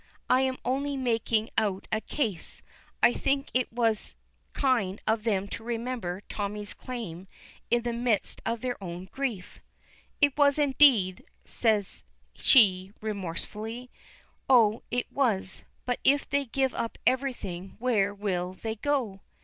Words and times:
I 0.31 0.41
am 0.41 0.57
only 0.65 0.97
making 0.97 1.51
out 1.59 1.87
a 1.91 2.01
case. 2.01 2.63
I 3.03 3.13
think 3.13 3.51
it 3.53 3.71
was 3.71 4.15
kind 4.51 4.99
of 5.05 5.25
them 5.25 5.47
to 5.49 5.63
remember 5.63 6.21
Tommy's 6.27 6.73
claim 6.73 7.27
in 7.69 7.83
the 7.83 7.93
midst 7.93 8.41
of 8.43 8.61
their 8.61 8.83
own 8.83 9.09
grief." 9.11 9.61
"It 10.19 10.35
was, 10.35 10.57
indeed," 10.57 11.23
says 11.45 12.03
she 12.33 12.91
remorsefully. 12.99 13.91
"Oh, 14.49 14.81
it 14.89 15.05
was. 15.11 15.65
But 15.85 15.99
if 16.03 16.27
they 16.27 16.45
give 16.45 16.73
up 16.73 16.97
everything 17.05 17.75
where 17.77 18.11
will 18.11 18.53
they 18.55 18.77
go?" 18.77 19.21